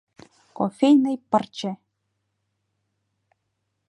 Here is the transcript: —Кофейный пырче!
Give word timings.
—Кофейный 0.57 1.17
пырче! 1.29 1.71